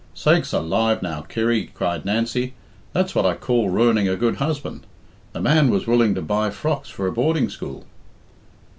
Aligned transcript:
"Sakes 0.15 0.51
alive 0.51 1.03
now, 1.03 1.21
Kirry," 1.21 1.69
cried 1.75 2.05
Nancy, 2.05 2.55
"that's 2.91 3.13
what 3.13 3.23
I 3.23 3.35
call 3.35 3.69
ruining 3.69 4.09
a 4.09 4.15
good 4.15 4.37
husband 4.37 4.87
the 5.31 5.39
man 5.39 5.69
was 5.69 5.85
willing 5.85 6.15
to 6.15 6.23
buy 6.23 6.49
frocks 6.49 6.89
for 6.89 7.05
a 7.05 7.11
boarding 7.11 7.49
school." 7.49 7.85